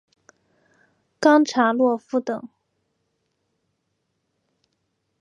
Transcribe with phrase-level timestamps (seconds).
[1.19, 2.49] 冈察洛夫等。